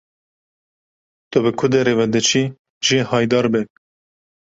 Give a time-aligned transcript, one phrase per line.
[1.31, 2.43] Tu bi ku derê ve diçî
[2.85, 3.61] jê haydar be.